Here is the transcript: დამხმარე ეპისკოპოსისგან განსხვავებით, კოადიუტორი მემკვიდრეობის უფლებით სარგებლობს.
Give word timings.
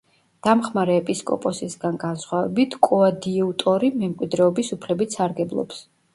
დამხმარე 0.45 0.95
ეპისკოპოსისგან 1.01 1.99
განსხვავებით, 2.05 2.79
კოადიუტორი 2.89 3.93
მემკვიდრეობის 4.01 4.75
უფლებით 4.79 5.21
სარგებლობს. 5.21 5.87